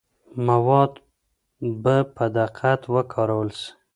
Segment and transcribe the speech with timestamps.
[0.47, 0.93] مواد
[1.83, 3.69] به په دقت وکارول سي.